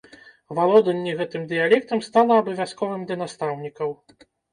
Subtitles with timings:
[0.59, 3.93] Валоданне гэтым дыялектам стала абавязковым для настаўнікаў.